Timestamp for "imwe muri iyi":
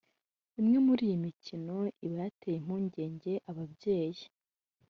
0.59-1.17